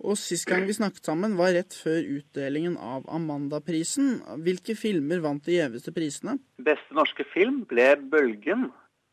Og 0.00 0.16
Sist 0.16 0.46
gang 0.48 0.64
vi 0.64 0.72
snakket 0.72 1.04
sammen, 1.10 1.36
var 1.36 1.52
rett 1.52 1.74
før 1.76 2.00
utdelingen 2.16 2.78
av 2.80 3.04
Amandaprisen. 3.12 4.22
Hvilke 4.46 4.76
filmer 4.78 5.20
vant 5.20 5.44
de 5.44 5.58
gjeveste 5.58 5.92
prisene? 5.92 6.38
Beste 6.56 6.96
norske 6.96 7.26
film 7.34 7.66
ble 7.68 7.92
'Bølgen', 8.00 8.70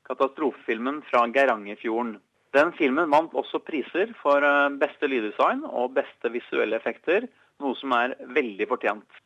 katastrofefilmen 0.08 1.02
fra 1.10 1.26
Geirangerfjorden. 1.28 2.18
Den 2.56 2.72
filmen 2.80 3.12
vant 3.12 3.36
også 3.36 3.60
priser 3.60 4.14
for 4.22 4.40
eh, 4.40 4.72
beste 4.80 5.10
lyddesign 5.12 5.66
og 5.68 5.98
beste 6.00 6.32
visuelle 6.32 6.80
effekter, 6.80 7.28
noe 7.60 7.76
som 7.76 7.92
er 7.98 8.16
veldig 8.38 8.70
fortjent. 8.72 9.20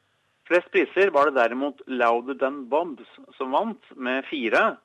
Flest 0.49 0.71
priser 0.73 1.13
var 1.13 1.29
det 1.29 1.37
derimot 1.37 1.85
'Louder 1.85 2.39
Than 2.41 2.65
Bombs' 2.73 3.19
som 3.37 3.53
vant, 3.53 3.83
med 3.95 4.25
fire, 4.25 4.77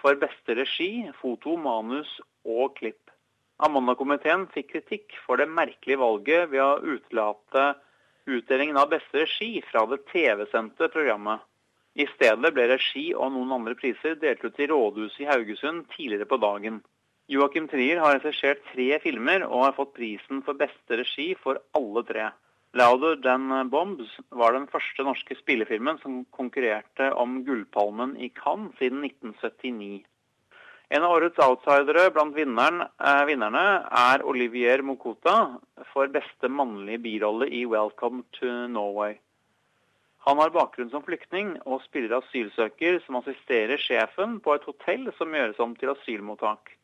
for 0.00 0.16
beste 0.18 0.56
regi, 0.56 1.10
foto, 1.20 1.56
manus 1.56 2.08
og 2.42 2.74
klipp. 2.80 3.12
Amanda-komiteen 3.62 4.46
fikk 4.54 4.72
kritikk 4.72 5.16
for 5.26 5.40
det 5.40 5.48
merkelige 5.50 6.00
valget 6.00 6.50
ved 6.50 6.62
å 6.64 6.80
utelate 6.96 7.66
utdelingen 8.26 8.78
av 8.78 8.90
beste 8.92 9.24
regi 9.24 9.62
fra 9.68 9.84
det 9.90 10.02
TV-sendte 10.12 10.88
programmet. 10.94 11.42
I 11.94 12.06
stedet 12.14 12.54
ble 12.56 12.68
regi 12.70 13.10
og 13.12 13.34
noen 13.34 13.52
andre 13.58 13.76
priser 13.76 14.16
delt 14.16 14.44
ut 14.44 14.60
i 14.60 14.68
rådhuset 14.70 15.24
i 15.24 15.28
Haugesund 15.28 15.84
tidligere 15.92 16.28
på 16.30 16.38
dagen. 16.40 16.80
Joakim 17.28 17.68
Trier 17.68 18.00
har 18.00 18.16
regissert 18.16 18.64
tre 18.72 18.88
filmer 19.02 19.44
og 19.46 19.66
har 19.66 19.76
fått 19.76 19.92
prisen 19.98 20.40
for 20.46 20.58
beste 20.58 20.98
regi 21.02 21.32
for 21.42 21.60
alle 21.76 22.02
tre. 22.08 22.30
'Louder 22.72 23.18
Than 23.20 23.68
Bombs' 23.68 24.14
var 24.30 24.54
den 24.56 24.66
første 24.66 25.04
norske 25.04 25.36
spillefilmen 25.36 25.98
som 26.00 26.22
konkurrerte 26.32 27.10
om 27.20 27.42
Gullpalmen 27.44 28.16
i 28.16 28.30
Cannes 28.32 28.72
siden 28.78 29.04
1979. 29.04 30.00
En 30.92 31.04
av 31.06 31.14
årets 31.16 31.38
outsidere 31.40 32.10
blant 32.12 32.34
vinneren, 32.36 32.82
eh, 32.82 33.22
vinnerne 33.24 33.60
er 33.96 34.24
Olivier 34.28 34.82
Mokota 34.84 35.56
for 35.92 36.10
beste 36.12 36.50
mannlige 36.52 37.00
birolle 37.00 37.48
i 37.48 37.64
'Welcome 37.64 38.24
to 38.38 38.46
Norway'. 38.68 39.16
Han 40.26 40.36
har 40.38 40.50
bakgrunn 40.50 40.90
som 40.90 41.02
flyktning 41.02 41.56
og 41.64 41.80
spiller 41.86 42.18
asylsøker 42.18 43.00
som 43.06 43.16
assisterer 43.16 43.80
sjefen 43.80 44.38
på 44.40 44.54
et 44.54 44.68
hotell 44.68 45.08
som 45.16 45.32
gjøres 45.32 45.58
om 45.58 45.74
til 45.76 45.94
asylmottak. 45.94 46.76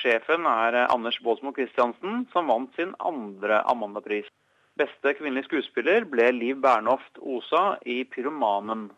Sjefen 0.00 0.46
er 0.46 0.74
eh, 0.74 0.88
Anders 0.88 1.20
Baasmo 1.20 1.52
Christiansen, 1.52 2.26
som 2.32 2.48
vant 2.48 2.74
sin 2.74 2.94
andre 3.00 3.60
Amanda-pris. 3.68 4.32
Beste 4.80 5.12
kvinnelige 5.14 5.50
skuespiller 5.50 6.08
ble 6.08 6.32
Liv 6.32 6.56
Bernhoft 6.56 7.20
Osa 7.20 7.76
i 7.84 8.04
'Pyromanen'. 8.04 8.88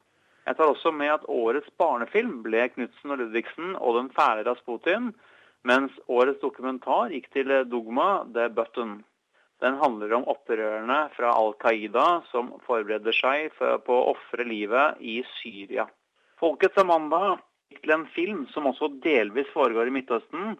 Jeg 0.46 0.56
tar 0.56 0.70
også 0.70 0.92
med 0.94 1.10
at 1.10 1.24
årets 1.26 1.70
barnefilm 1.78 2.38
ble 2.44 2.68
'Knutsen 2.70 3.10
og 3.10 3.18
Ludvigsen 3.18 3.74
og 3.74 3.96
den 3.98 4.10
fæle 4.14 4.44
Rasputin', 4.46 5.10
mens 5.66 5.92
årets 6.06 6.38
dokumentar 6.40 7.10
gikk 7.10 7.26
til 7.34 7.50
Dogma 7.66 8.22
The 8.34 8.46
Button. 8.54 9.00
Den 9.64 9.78
handler 9.80 10.12
om 10.14 10.28
opprørerne 10.30 10.98
fra 11.16 11.32
Al 11.34 11.54
Qaida 11.58 12.06
som 12.30 12.52
forbereder 12.66 13.16
seg 13.16 13.56
på 13.58 13.96
å 13.96 14.12
ofre 14.12 14.46
livet 14.46 15.00
i 15.00 15.16
Syria. 15.40 15.88
'Folkets 16.38 16.78
Amanda' 16.78 17.40
gikk 17.72 17.82
til 17.82 17.94
en 17.96 18.06
film 18.14 18.46
som 18.52 18.68
også 18.70 18.92
delvis 19.02 19.50
foregår 19.54 19.90
i 19.90 19.96
Midtøsten. 19.98 20.54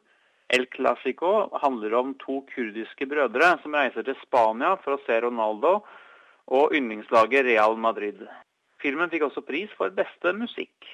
El 0.51 0.67
Clásico 0.67 1.51
handler 1.63 1.95
om 1.95 2.15
to 2.15 2.41
kurdiske 2.55 3.07
brødre 3.07 3.53
som 3.63 3.75
reiser 3.75 4.03
til 4.03 4.19
Spania 4.25 4.75
for 4.83 4.97
å 4.97 5.03
se 5.07 5.21
Ronaldo 5.23 5.77
og 6.59 6.75
yndlingslaget 6.75 7.47
Real 7.51 7.79
Madrid. 7.79 8.27
Filmen 8.87 9.11
fikk 9.11 9.25
også 9.27 9.43
pris 9.43 9.73
for 9.75 9.91
beste 9.91 10.31
musikk. 10.39 10.87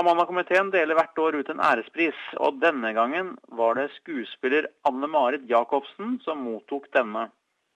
Amanda-komiteen 0.00 0.70
deler 0.72 0.96
hvert 0.96 1.18
år 1.20 1.36
ut 1.42 1.50
en 1.52 1.60
ærespris, 1.60 2.16
og 2.40 2.56
denne 2.62 2.94
gangen 2.96 3.34
var 3.58 3.76
det 3.76 3.90
skuespiller 3.98 4.70
Anne 4.88 5.10
Marit 5.12 5.44
Jacobsen 5.50 6.16
som 6.24 6.40
mottok 6.46 6.86
denne. 6.96 7.26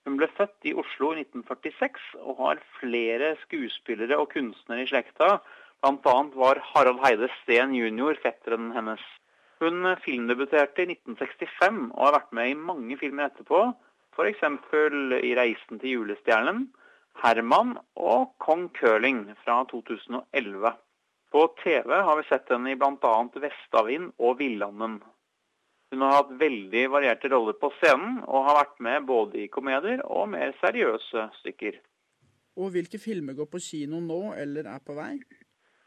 Hun 0.08 0.16
ble 0.16 0.30
født 0.38 0.70
i 0.70 0.72
Oslo 0.80 1.12
i 1.12 1.20
1946 1.26 2.00
og 2.22 2.40
har 2.40 2.64
flere 2.78 3.34
skuespillere 3.42 4.16
og 4.22 4.32
kunstnere 4.32 4.86
i 4.86 4.88
slekta. 4.88 5.34
Bl.a. 5.84 6.16
var 6.40 6.64
Harald 6.72 7.04
Heide 7.04 7.28
Steen 7.42 7.76
jr. 7.76 8.16
fetteren 8.24 8.72
hennes. 8.72 9.04
Hun 9.60 9.84
filmdebuterte 10.06 10.86
i 10.86 10.94
1965 10.94 11.90
og 11.92 12.06
har 12.06 12.22
vært 12.22 12.32
med 12.40 12.54
i 12.54 12.60
mange 12.70 12.96
filmer 13.02 13.28
etterpå, 13.28 13.66
f.eks. 14.16 14.46
i 15.20 15.34
'Reisen 15.36 15.82
til 15.82 15.98
julestjernen', 15.98 16.70
Herman 17.20 17.76
og 18.00 18.32
Kong 18.42 18.68
Curling 18.76 19.24
fra 19.44 19.62
2011. 19.70 20.72
På 21.32 21.46
TV 21.62 21.94
har 21.94 22.16
vi 22.18 22.28
sett 22.28 22.50
henne 22.52 22.72
i 22.72 22.78
bl.a. 22.78 23.12
Vestavind 23.44 24.12
og 24.18 24.38
Villanden. 24.40 24.98
Hun 25.92 26.02
har 26.04 26.14
hatt 26.18 26.32
veldig 26.40 26.82
varierte 26.92 27.28
roller 27.28 27.56
på 27.60 27.68
scenen, 27.78 28.22
og 28.24 28.46
har 28.48 28.62
vært 28.62 28.78
med 28.84 29.06
både 29.08 29.42
i 29.42 29.50
komedier 29.52 30.00
og 30.08 30.30
mer 30.32 30.54
seriøse 30.60 31.26
stykker. 31.42 31.76
Og 32.56 32.72
hvilke 32.72 33.00
filmer 33.00 33.36
går 33.36 33.48
på 33.52 33.60
kino 33.60 34.00
nå, 34.00 34.20
eller 34.40 34.68
er 34.72 34.80
på 34.84 34.96
vei? 34.96 35.14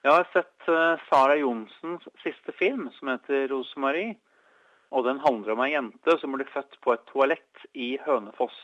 Jeg 0.06 0.14
har 0.14 0.28
sett 0.30 0.70
uh, 0.70 1.02
Sara 1.10 1.40
Johnsens 1.40 2.06
siste 2.22 2.54
film, 2.60 2.88
som 3.00 3.10
heter 3.10 3.48
'Rosemarie'. 3.50 4.14
Og 4.94 5.06
den 5.08 5.20
handler 5.20 5.56
om 5.56 5.64
ei 5.66 5.72
jente 5.74 6.18
som 6.22 6.38
blir 6.38 6.50
født 6.54 6.78
på 6.86 6.94
et 6.94 7.06
toalett 7.10 7.66
i 7.74 7.96
Hønefoss. 8.06 8.58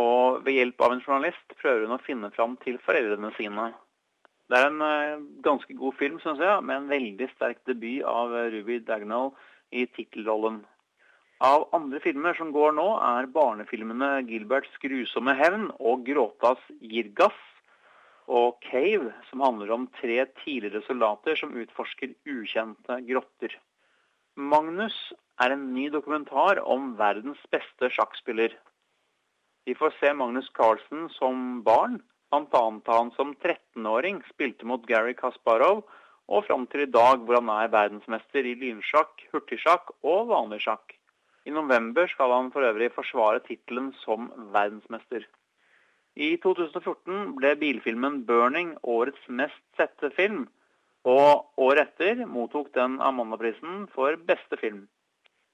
Og 0.00 0.42
ved 0.46 0.56
hjelp 0.56 0.82
av 0.86 0.94
en 0.94 1.04
journalist 1.04 1.54
prøver 1.60 1.86
hun 1.86 1.96
å 1.98 2.02
finne 2.04 2.32
fram 2.34 2.56
til 2.64 2.80
foreldrene 2.84 3.32
sine. 3.36 3.70
Det 4.50 4.58
er 4.58 4.66
en 4.66 4.82
uh, 4.82 5.22
ganske 5.44 5.76
god 5.78 5.96
film, 5.98 6.18
syns 6.22 6.42
jeg, 6.42 6.66
med 6.66 6.76
en 6.76 6.90
veldig 6.90 7.30
sterk 7.36 7.60
debut 7.70 8.02
av 8.08 8.34
Ruby 8.54 8.80
Dagnall 8.86 9.30
i 9.70 9.84
tittelrollen. 9.94 10.62
Av 11.40 11.68
andre 11.72 12.02
filmer 12.04 12.36
som 12.36 12.50
går 12.52 12.74
nå, 12.76 12.86
er 13.00 13.30
barnefilmene 13.32 14.10
'Gilberts 14.26 14.74
grusomme 14.82 15.32
hevn' 15.38 15.70
og 15.78 16.02
'Gråtas 16.04 16.60
girgass' 16.82 17.46
og 18.28 18.58
'Cave', 18.66 19.14
som 19.30 19.40
handler 19.46 19.72
om 19.72 19.86
tre 20.00 20.26
tidligere 20.42 20.84
soldater 20.84 21.40
som 21.40 21.56
utforsker 21.56 22.12
ukjente 22.28 22.98
grotter. 23.08 23.56
'Magnus' 24.36 25.14
er 25.40 25.54
en 25.54 25.72
ny 25.72 25.88
dokumentar 25.88 26.60
om 26.60 26.92
verdens 26.98 27.40
beste 27.50 27.88
sjakkspiller. 27.88 28.52
Vi 29.64 29.74
får 29.74 29.90
se 30.00 30.14
Magnus 30.14 30.48
Carlsen 30.54 31.08
som 31.08 31.62
barn, 31.62 31.98
bl.a. 32.30 32.62
han 32.86 33.10
som 33.16 33.34
13-åring 33.34 34.22
spilte 34.30 34.66
mot 34.66 34.86
Gary 34.86 35.12
Kasparov, 35.14 35.82
og 36.30 36.46
fram 36.46 36.64
til 36.70 36.86
i 36.86 36.90
dag 36.90 37.24
hvor 37.26 37.40
han 37.40 37.50
er 37.52 37.72
verdensmester 37.72 38.46
i 38.46 38.54
lynsjakk, 38.58 39.26
hurtigsjakk 39.32 39.92
og 40.06 40.30
vanlig 40.30 40.62
sjakk. 40.64 40.94
I 41.44 41.52
november 41.52 42.08
skal 42.08 42.32
han 42.32 42.50
for 42.54 42.64
øvrig 42.64 42.90
forsvare 42.94 43.42
tittelen 43.44 43.90
som 44.04 44.30
verdensmester. 44.54 45.26
I 46.16 46.36
2014 46.42 47.36
ble 47.38 47.52
bilfilmen 47.60 48.24
'Burning' 48.26 48.76
årets 48.82 49.28
mest 49.28 49.62
sette 49.76 50.10
film, 50.16 50.48
og 51.04 51.46
året 51.56 51.88
etter 51.88 52.26
mottok 52.26 52.72
den 52.74 52.98
Amanda-prisen 53.00 53.86
for 53.94 54.16
beste 54.16 54.56
film. 54.60 54.88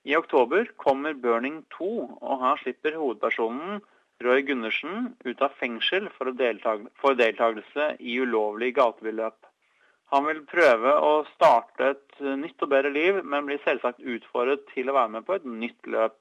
I 0.04 0.16
oktober 0.16 0.64
kommer 0.76 1.14
'Burning 1.14 1.64
2', 1.74 2.18
og 2.20 2.40
her 2.44 2.56
slipper 2.62 2.96
hovedpersonen 2.96 3.82
Roy 4.24 4.42
Gundersen 4.42 5.10
ut 5.24 5.42
av 5.44 5.52
fengsel 5.60 6.06
for, 6.14 6.30
deltag 6.32 6.86
for 7.00 7.16
deltakelse 7.18 7.96
i 8.00 8.14
ulovlig 8.24 8.70
gatebilløp. 8.78 9.36
Han 10.14 10.24
vil 10.24 10.40
prøve 10.48 10.94
å 11.04 11.10
starte 11.34 11.90
et 11.92 12.20
nytt 12.40 12.62
og 12.64 12.70
bedre 12.72 12.92
liv, 12.94 13.18
men 13.24 13.44
blir 13.48 13.60
selvsagt 13.64 14.00
utfordret 14.00 14.64
til 14.70 14.88
å 14.88 14.94
være 14.96 15.12
med 15.18 15.26
på 15.26 15.36
et 15.36 15.44
nytt 15.44 15.90
løp. 15.92 16.16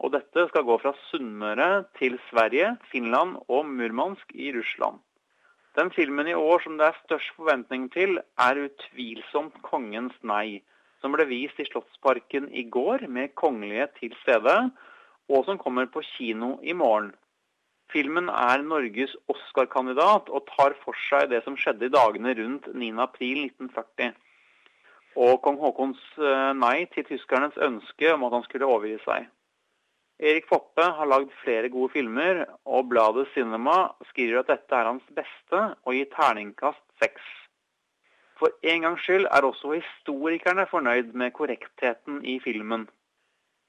Og 0.00 0.14
dette 0.14 0.46
skal 0.48 0.64
gå 0.68 0.78
fra 0.80 0.94
Sunnmøre 1.10 1.68
til 1.98 2.16
Sverige, 2.30 2.72
Finland 2.92 3.36
og 3.48 3.68
Murmansk 3.68 4.32
i 4.32 4.48
Russland. 4.56 5.02
Den 5.76 5.92
filmen 5.92 6.30
i 6.32 6.38
år 6.38 6.64
som 6.64 6.78
det 6.80 6.88
er 6.88 7.02
størst 7.02 7.36
forventning 7.36 7.90
til, 7.92 8.16
er 8.40 8.62
utvilsomt 8.64 9.60
'Kongens 9.60 10.16
nei', 10.24 10.62
som 11.02 11.12
ble 11.12 11.28
vist 11.28 11.60
i 11.60 11.68
Slottsparken 11.68 12.48
i 12.48 12.64
går 12.64 13.08
med 13.08 13.34
kongelige 13.34 13.90
til 14.00 14.16
stede, 14.22 14.56
og 15.28 15.44
som 15.44 15.58
kommer 15.58 15.84
på 15.86 16.00
kino 16.16 16.56
i 16.62 16.72
morgen. 16.72 17.12
Filmen 17.92 18.28
er 18.32 18.64
Norges 18.66 19.14
Oscar-kandidat 19.30 20.30
og 20.32 20.46
tar 20.50 20.74
for 20.82 20.98
seg 21.06 21.30
det 21.30 21.42
som 21.44 21.56
skjedde 21.58 21.86
i 21.86 21.94
dagene 21.94 22.34
rundt 22.38 22.66
9.4.1940. 22.74 24.16
Og 25.16 25.38
kong 25.44 25.60
Haakons 25.62 26.02
eh, 26.18 26.50
nei 26.58 26.84
til 26.92 27.06
tyskernes 27.08 27.56
ønske 27.62 28.10
om 28.12 28.26
at 28.26 28.36
han 28.36 28.44
skulle 28.44 28.68
overgi 28.68 28.98
seg. 29.06 29.30
Erik 30.16 30.46
Poppe 30.48 30.84
har 30.96 31.08
lagd 31.08 31.32
flere 31.42 31.68
gode 31.72 31.92
filmer, 31.92 32.44
og 32.64 32.88
bladet 32.88 33.26
Cinema 33.34 33.92
skriver 34.10 34.40
at 34.40 34.52
dette 34.52 34.76
er 34.76 34.88
hans 34.88 35.08
beste, 35.16 35.62
og 35.84 35.96
gir 35.96 36.08
terningkast 36.14 36.84
seks. 37.02 37.24
For 38.40 38.52
en 38.68 38.84
gangs 38.84 39.04
skyld 39.04 39.28
er 39.28 39.44
også 39.44 39.76
historikerne 39.76 40.66
fornøyd 40.70 41.12
med 41.12 41.34
korrektheten 41.36 42.22
i 42.24 42.38
filmen. 42.44 42.86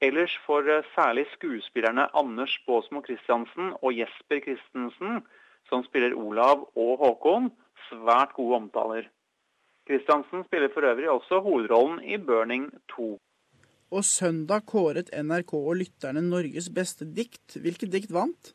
Ellers 0.00 0.34
får 0.46 0.68
eh, 0.70 0.84
særlig 0.94 1.26
skuespillerne 1.34 2.06
Anders 2.14 2.54
Baasmo 2.66 3.02
Christiansen 3.06 3.72
og 3.82 3.94
Jesper 3.98 4.40
Christensen, 4.44 5.22
som 5.68 5.82
spiller 5.84 6.14
Olav 6.14 6.68
og 6.76 6.92
Håkon, 7.02 7.50
svært 7.88 8.34
gode 8.36 8.60
omtaler. 8.62 9.08
Christiansen 9.88 10.44
spiller 10.44 10.70
for 10.74 10.86
øvrig 10.86 11.10
også 11.10 11.40
hovedrollen 11.40 11.98
i 12.04 12.16
'Burning 12.16 12.70
2'. 12.92 13.18
Og 13.90 14.04
søndag 14.04 14.66
kåret 14.66 15.10
NRK 15.24 15.54
og 15.54 15.76
lytterne 15.76 16.22
Norges 16.22 16.68
beste 16.70 17.04
dikt. 17.18 17.56
Hvilket 17.62 17.92
dikt 17.92 18.12
vant? 18.12 18.54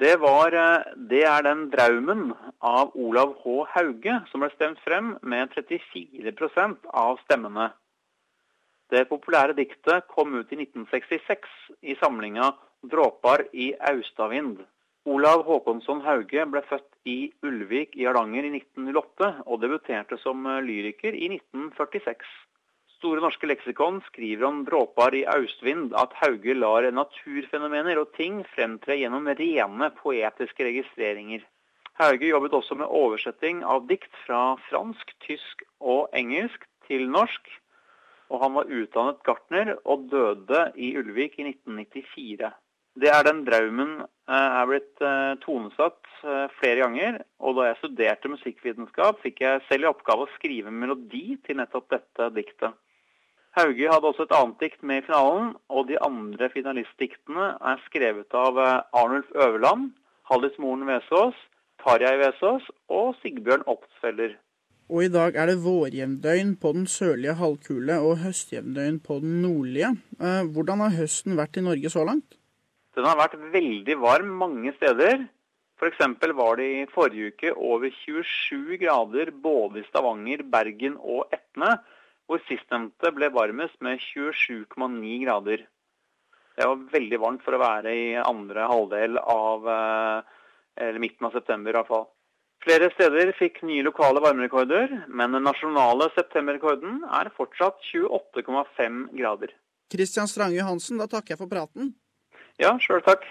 Det, 0.00 0.14
var, 0.20 0.46
eh, 0.46 0.84
det 1.10 1.24
er 1.24 1.42
den 1.42 1.70
'Draumen' 1.70 2.34
av 2.60 2.96
Olav 2.96 3.36
H. 3.44 3.64
Hauge 3.74 4.14
som 4.30 4.40
ble 4.40 4.50
stemt 4.54 4.80
frem 4.80 5.16
med 5.22 5.54
34% 5.54 6.90
av 6.94 7.18
stemmene. 7.24 7.70
Det 8.92 9.06
populære 9.08 9.54
diktet 9.56 10.04
kom 10.12 10.34
ut 10.36 10.50
i 10.52 10.58
1966 10.58 11.52
i 11.80 11.94
samlinga 11.96 12.50
'Dråpar 12.84 13.46
i 13.52 13.72
austavind'. 13.88 14.58
Olav 15.08 15.44
Håkonsson 15.46 16.02
Hauge 16.04 16.44
ble 16.52 16.60
født 16.68 17.08
i 17.08 17.32
Ulvik 17.42 17.96
i 17.96 18.04
Hardanger 18.04 18.44
i 18.44 18.50
1908, 18.58 19.30
og 19.46 19.62
debuterte 19.62 20.18
som 20.20 20.44
lyriker 20.66 21.16
i 21.16 21.30
1946. 21.38 22.26
Store 22.98 23.24
norske 23.24 23.48
leksikon 23.48 24.02
skriver 24.10 24.44
om 24.46 24.60
dråpar 24.68 25.16
i 25.16 25.24
austvind 25.38 25.96
at 26.02 26.12
Hauge 26.20 26.54
lar 26.54 26.90
naturfenomener 26.92 27.98
og 27.98 28.12
ting 28.18 28.44
fremtre 28.52 29.00
gjennom 29.00 29.32
rene 29.40 29.88
poetiske 30.02 30.68
registreringer. 30.68 31.40
Hauge 31.98 32.28
jobbet 32.28 32.60
også 32.60 32.76
med 32.76 32.92
oversetting 32.92 33.64
av 33.64 33.88
dikt 33.88 34.12
fra 34.26 34.44
fransk, 34.68 35.16
tysk 35.24 35.64
og 35.80 36.12
engelsk 36.12 36.68
til 36.86 37.08
norsk, 37.08 37.42
og 38.32 38.40
han 38.40 38.54
var 38.56 38.70
utdannet 38.72 39.22
gartner 39.26 39.74
og 39.84 40.08
døde 40.10 40.66
i 40.80 40.94
Ulvik 40.96 41.36
i 41.38 41.46
1994. 41.50 42.52
Det 43.02 43.08
er 43.08 43.24
den 43.24 43.44
draumen 43.44 43.92
er 44.28 44.66
blitt 44.68 45.02
tonesatt 45.44 46.08
flere 46.58 46.82
ganger, 46.82 47.20
og 47.40 47.56
da 47.56 47.70
jeg 47.70 47.78
studerte 47.80 48.32
musikkvitenskap, 48.32 49.20
fikk 49.24 49.40
jeg 49.44 49.62
selv 49.68 49.86
i 49.86 49.90
oppgave 49.90 50.26
å 50.26 50.32
skrive 50.34 50.72
melodi 50.72 51.38
til 51.46 51.60
nettopp 51.60 51.88
dette 51.94 52.28
diktet. 52.36 52.76
Hauge 53.56 53.88
hadde 53.88 54.08
også 54.08 54.24
et 54.24 54.36
annet 54.36 54.60
dikt 54.64 54.84
med 54.84 55.02
i 55.02 55.06
finalen, 55.06 55.50
og 55.68 55.88
de 55.88 55.98
andre 56.04 56.48
finalistdiktene 56.52 57.50
er 57.72 57.82
skrevet 57.88 58.36
av 58.36 58.60
Arnulf 58.60 59.28
Øverland, 59.36 59.90
Hallis 60.28 60.56
Moren 60.62 60.86
Vesaas, 60.88 61.36
Tarjei 61.82 62.14
Vesaas 62.20 62.64
og 62.88 63.12
Sigbjørn 63.20 63.66
Opsfeller. 63.68 64.38
Og 64.92 65.06
i 65.06 65.08
dag 65.08 65.36
er 65.40 65.48
det 65.48 65.62
vårjevndøgn 65.64 66.50
på 66.60 66.74
den 66.76 66.82
sørlige 66.90 67.32
halvkule 67.38 67.94
og 68.04 68.18
høstjevndøgn 68.20 68.98
på 69.06 69.22
den 69.22 69.38
nordlige. 69.40 69.94
Hvordan 70.52 70.82
har 70.84 70.98
høsten 70.98 71.38
vært 71.38 71.56
i 71.56 71.64
Norge 71.64 71.92
så 71.94 72.04
langt? 72.04 72.36
Den 72.92 73.08
har 73.08 73.16
vært 73.16 73.38
veldig 73.54 73.96
varm 74.02 74.34
mange 74.42 74.74
steder. 74.76 75.24
F.eks. 75.80 76.04
var 76.36 76.60
det 76.60 76.68
i 76.68 76.84
forrige 76.92 77.32
uke 77.32 77.54
over 77.56 77.88
27 78.02 78.76
grader 78.84 79.32
både 79.32 79.80
i 79.80 79.88
Stavanger, 79.88 80.44
Bergen 80.44 81.00
og 81.00 81.32
Etne 81.32 81.78
hvor 82.28 82.44
sistnevnte 82.44 83.16
ble 83.16 83.32
varmest 83.32 83.80
med 83.80 83.96
27,9 84.12 85.16
grader. 85.24 85.64
Det 86.52 86.68
var 86.68 86.88
veldig 86.92 87.18
varmt 87.24 87.42
for 87.48 87.56
å 87.56 87.64
være 87.64 87.96
i 87.96 88.08
andre 88.20 88.68
halvdel 88.68 89.16
av 89.24 89.72
eller 90.76 91.00
midten 91.00 91.28
av 91.28 91.32
september 91.40 91.72
i 91.72 91.80
hvert 91.80 91.88
fall. 91.88 92.06
Flere 92.62 92.92
steder 92.94 93.32
fikk 93.34 93.58
nye 93.66 93.82
lokale 93.82 94.20
varmerekorder, 94.22 94.92
men 95.10 95.34
den 95.34 95.42
nasjonale 95.42 96.06
septemberrekorden 96.14 97.00
er 97.10 97.30
fortsatt 97.34 97.82
28,5 97.90 99.08
grader. 99.18 99.50
Kristian 99.90 100.30
Strange 100.30 100.60
Johansen, 100.60 101.00
da 101.02 101.08
takker 101.10 101.34
jeg 101.34 101.40
for 101.42 101.50
praten. 101.50 101.90
Ja, 102.62 102.76
sjøl 102.78 103.02
takk. 103.02 103.26